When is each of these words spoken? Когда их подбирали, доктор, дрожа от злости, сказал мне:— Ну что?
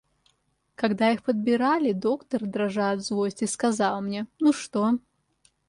Когда 0.73 1.11
их 1.11 1.21
подбирали, 1.21 1.91
доктор, 1.91 2.47
дрожа 2.47 2.89
от 2.89 3.01
злости, 3.03 3.45
сказал 3.45 4.01
мне:— 4.01 4.25
Ну 4.39 4.51
что? 4.51 4.97